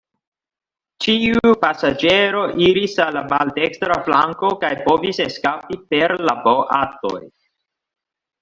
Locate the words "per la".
5.93-6.37